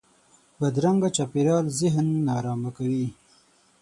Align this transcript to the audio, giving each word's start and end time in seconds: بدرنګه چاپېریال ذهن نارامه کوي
بدرنګه 0.59 1.09
چاپېریال 1.15 1.65
ذهن 1.79 2.07
نارامه 2.27 2.69
کوي 2.77 3.05